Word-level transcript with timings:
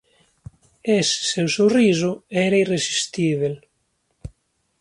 Ese 0.99 1.17
seu 1.31 1.47
sorriso 1.57 2.11
era 2.45 2.59
irresistible. 2.63 3.53